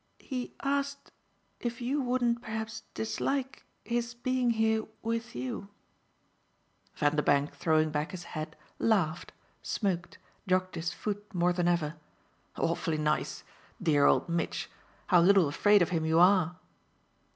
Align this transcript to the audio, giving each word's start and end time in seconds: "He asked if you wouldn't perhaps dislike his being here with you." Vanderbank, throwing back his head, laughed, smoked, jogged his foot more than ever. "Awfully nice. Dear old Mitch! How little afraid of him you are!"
"He 0.17 0.55
asked 0.63 1.11
if 1.59 1.79
you 1.79 2.01
wouldn't 2.01 2.41
perhaps 2.41 2.81
dislike 2.95 3.63
his 3.85 4.15
being 4.15 4.49
here 4.49 4.85
with 5.03 5.35
you." 5.35 5.67
Vanderbank, 6.95 7.53
throwing 7.53 7.91
back 7.91 8.09
his 8.09 8.23
head, 8.33 8.55
laughed, 8.79 9.31
smoked, 9.61 10.17
jogged 10.47 10.73
his 10.73 10.91
foot 10.91 11.31
more 11.35 11.53
than 11.53 11.67
ever. 11.67 11.97
"Awfully 12.57 12.97
nice. 12.97 13.43
Dear 13.79 14.07
old 14.07 14.27
Mitch! 14.27 14.71
How 15.05 15.21
little 15.21 15.47
afraid 15.47 15.83
of 15.83 15.89
him 15.89 16.03
you 16.07 16.17
are!" 16.17 16.57